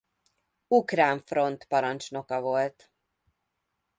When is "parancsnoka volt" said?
1.65-2.91